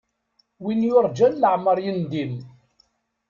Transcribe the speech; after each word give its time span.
Win 0.63 0.81
yurǧan 0.87 1.33
leεmeṛ 1.41 1.77
yendim. 1.85 2.33